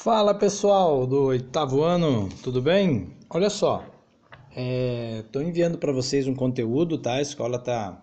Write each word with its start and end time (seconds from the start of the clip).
Fala 0.00 0.32
pessoal 0.32 1.04
do 1.08 1.24
oitavo 1.24 1.82
ano, 1.82 2.28
tudo 2.44 2.62
bem? 2.62 3.08
Olha 3.28 3.50
só, 3.50 3.84
estou 5.18 5.42
enviando 5.42 5.76
para 5.76 5.90
vocês 5.90 6.28
um 6.28 6.36
conteúdo, 6.36 6.96
tá? 6.98 7.14
A 7.14 7.20
escola 7.20 7.56
está 7.56 8.00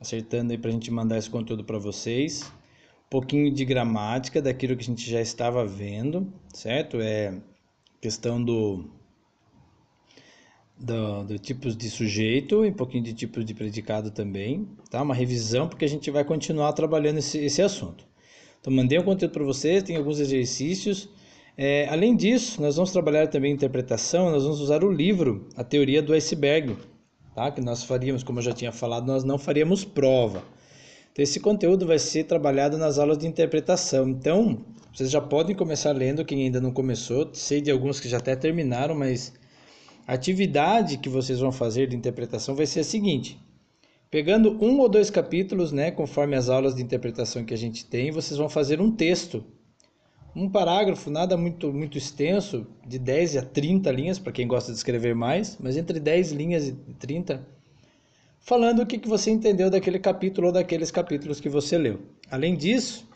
acertando 0.00 0.50
aí 0.50 0.56
para 0.56 0.70
a 0.70 0.72
gente 0.72 0.90
mandar 0.90 1.18
esse 1.18 1.28
conteúdo 1.28 1.62
para 1.62 1.78
vocês. 1.78 2.50
Um 3.04 3.10
pouquinho 3.10 3.52
de 3.52 3.66
gramática 3.66 4.40
daquilo 4.40 4.74
que 4.74 4.82
a 4.82 4.86
gente 4.86 5.10
já 5.10 5.20
estava 5.20 5.62
vendo, 5.66 6.32
certo? 6.54 6.98
É 7.02 7.38
questão 8.00 8.42
do, 8.42 8.90
do, 10.78 11.24
do 11.24 11.38
tipos 11.38 11.76
de 11.76 11.90
sujeito 11.90 12.64
e 12.64 12.70
um 12.70 12.74
pouquinho 12.74 13.04
de 13.04 13.12
tipos 13.12 13.44
de 13.44 13.52
predicado 13.52 14.10
também, 14.10 14.66
tá? 14.88 15.02
Uma 15.02 15.14
revisão 15.14 15.68
porque 15.68 15.84
a 15.84 15.88
gente 15.88 16.10
vai 16.10 16.24
continuar 16.24 16.72
trabalhando 16.72 17.18
esse, 17.18 17.36
esse 17.36 17.60
assunto. 17.60 18.08
Então, 18.60 18.72
mandei 18.72 18.98
um 18.98 19.02
conteúdo 19.02 19.32
para 19.32 19.44
vocês, 19.44 19.82
tem 19.82 19.96
alguns 19.96 20.20
exercícios. 20.20 21.08
É, 21.56 21.88
além 21.88 22.14
disso, 22.14 22.60
nós 22.60 22.76
vamos 22.76 22.92
trabalhar 22.92 23.26
também 23.26 23.52
interpretação, 23.52 24.30
nós 24.30 24.42
vamos 24.42 24.60
usar 24.60 24.84
o 24.84 24.90
livro 24.90 25.48
A 25.56 25.64
Teoria 25.64 26.02
do 26.02 26.12
Iceberg, 26.12 26.76
tá? 27.34 27.50
que 27.50 27.60
nós 27.60 27.82
faríamos, 27.82 28.22
como 28.22 28.38
eu 28.38 28.42
já 28.42 28.52
tinha 28.52 28.72
falado, 28.72 29.06
nós 29.06 29.24
não 29.24 29.38
faríamos 29.38 29.84
prova. 29.84 30.42
Então, 31.12 31.22
esse 31.22 31.40
conteúdo 31.40 31.86
vai 31.86 31.98
ser 31.98 32.24
trabalhado 32.24 32.78
nas 32.78 32.98
aulas 32.98 33.18
de 33.18 33.26
interpretação. 33.26 34.08
Então, 34.08 34.64
vocês 34.92 35.10
já 35.10 35.20
podem 35.20 35.56
começar 35.56 35.92
lendo, 35.92 36.24
quem 36.24 36.44
ainda 36.44 36.60
não 36.60 36.72
começou. 36.72 37.30
Sei 37.32 37.60
de 37.60 37.70
alguns 37.70 37.98
que 37.98 38.08
já 38.08 38.18
até 38.18 38.36
terminaram, 38.36 38.94
mas 38.94 39.32
a 40.06 40.14
atividade 40.14 40.98
que 40.98 41.08
vocês 41.08 41.40
vão 41.40 41.52
fazer 41.52 41.88
de 41.88 41.96
interpretação 41.96 42.54
vai 42.54 42.66
ser 42.66 42.80
a 42.80 42.84
seguinte: 42.84 43.38
Pegando 44.10 44.58
um 44.60 44.80
ou 44.80 44.88
dois 44.88 45.08
capítulos, 45.08 45.70
né, 45.70 45.92
conforme 45.92 46.34
as 46.34 46.48
aulas 46.48 46.74
de 46.74 46.82
interpretação 46.82 47.44
que 47.44 47.54
a 47.54 47.56
gente 47.56 47.86
tem, 47.86 48.10
vocês 48.10 48.36
vão 48.36 48.48
fazer 48.48 48.80
um 48.80 48.90
texto. 48.90 49.44
Um 50.34 50.48
parágrafo, 50.48 51.10
nada 51.10 51.36
muito, 51.36 51.72
muito 51.72 51.96
extenso, 51.96 52.66
de 52.84 52.98
10 52.98 53.36
a 53.36 53.42
30 53.42 53.90
linhas, 53.92 54.18
para 54.18 54.32
quem 54.32 54.48
gosta 54.48 54.72
de 54.72 54.78
escrever 54.78 55.14
mais, 55.14 55.56
mas 55.60 55.76
entre 55.76 56.00
10 56.00 56.32
linhas 56.32 56.68
e 56.68 56.72
30, 56.98 57.46
falando 58.40 58.82
o 58.82 58.86
que, 58.86 58.98
que 58.98 59.08
você 59.08 59.30
entendeu 59.30 59.70
daquele 59.70 59.98
capítulo 59.98 60.48
ou 60.48 60.52
daqueles 60.52 60.90
capítulos 60.90 61.40
que 61.40 61.48
você 61.48 61.78
leu. 61.78 62.00
Além 62.28 62.56
disso, 62.56 63.08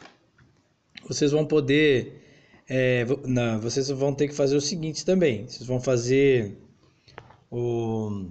vocês 1.08 1.32
vão 1.32 1.44
poder. 1.44 2.20
É, 2.68 3.04
não, 3.26 3.60
vocês 3.60 3.88
vão 3.90 4.14
ter 4.14 4.28
que 4.28 4.34
fazer 4.34 4.56
o 4.56 4.60
seguinte 4.60 5.04
também: 5.04 5.46
vocês 5.46 5.66
vão 5.66 5.80
fazer 5.80 6.56
o 7.50 8.26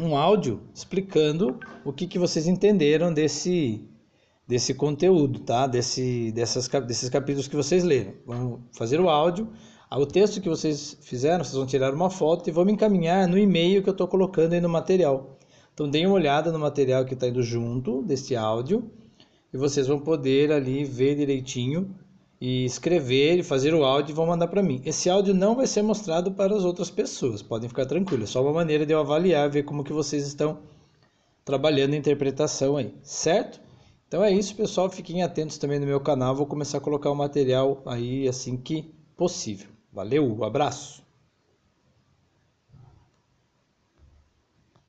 um 0.00 0.16
áudio 0.16 0.62
explicando 0.74 1.58
o 1.84 1.92
que, 1.92 2.06
que 2.06 2.18
vocês 2.18 2.46
entenderam 2.46 3.12
desse, 3.12 3.84
desse 4.46 4.74
conteúdo, 4.74 5.40
tá? 5.40 5.66
Desse, 5.66 6.32
dessas, 6.32 6.66
desses 6.68 7.08
capítulos 7.08 7.46
que 7.46 7.56
vocês 7.56 7.84
leram. 7.84 8.14
Vamos 8.26 8.60
fazer 8.72 9.00
o 9.00 9.08
áudio. 9.08 9.48
Ah, 9.90 9.98
o 9.98 10.06
texto 10.06 10.40
que 10.40 10.48
vocês 10.48 10.96
fizeram, 11.02 11.44
vocês 11.44 11.56
vão 11.56 11.66
tirar 11.66 11.92
uma 11.92 12.10
foto 12.10 12.48
e 12.48 12.52
vão 12.52 12.64
me 12.64 12.72
encaminhar 12.72 13.26
no 13.28 13.36
e-mail 13.36 13.82
que 13.82 13.88
eu 13.88 13.92
estou 13.92 14.08
colocando 14.08 14.52
aí 14.52 14.60
no 14.60 14.68
material. 14.68 15.36
Então 15.74 15.88
deem 15.88 16.06
uma 16.06 16.14
olhada 16.14 16.52
no 16.52 16.58
material 16.58 17.04
que 17.04 17.14
está 17.14 17.28
indo 17.28 17.42
junto 17.42 18.02
desse 18.02 18.36
áudio 18.36 18.90
e 19.52 19.56
vocês 19.56 19.86
vão 19.86 19.98
poder 19.98 20.52
ali 20.52 20.84
ver 20.84 21.16
direitinho 21.16 21.94
e 22.40 22.64
escrever 22.64 23.38
e 23.38 23.42
fazer 23.42 23.74
o 23.74 23.84
áudio 23.84 24.12
e 24.12 24.14
vão 24.14 24.26
mandar 24.26 24.48
para 24.48 24.62
mim. 24.62 24.80
Esse 24.84 25.10
áudio 25.10 25.34
não 25.34 25.54
vai 25.54 25.66
ser 25.66 25.82
mostrado 25.82 26.32
para 26.32 26.56
as 26.56 26.64
outras 26.64 26.90
pessoas, 26.90 27.42
podem 27.42 27.68
ficar 27.68 27.86
tranquilos. 27.86 28.30
É 28.30 28.32
só 28.32 28.42
uma 28.42 28.52
maneira 28.52 28.86
de 28.86 28.92
eu 28.92 29.00
avaliar, 29.00 29.50
ver 29.50 29.64
como 29.64 29.84
que 29.84 29.92
vocês 29.92 30.26
estão 30.26 30.58
trabalhando 31.44 31.94
a 31.94 31.96
interpretação 31.96 32.76
aí, 32.76 32.94
certo? 33.02 33.60
Então 34.08 34.24
é 34.24 34.32
isso, 34.32 34.56
pessoal. 34.56 34.90
Fiquem 34.90 35.22
atentos 35.22 35.58
também 35.58 35.78
no 35.78 35.86
meu 35.86 36.00
canal. 36.00 36.34
Vou 36.34 36.46
começar 36.46 36.78
a 36.78 36.80
colocar 36.80 37.10
o 37.10 37.14
material 37.14 37.82
aí 37.86 38.26
assim 38.26 38.56
que 38.56 38.92
possível. 39.16 39.68
Valeu, 39.92 40.24
um 40.24 40.42
abraço! 40.42 41.09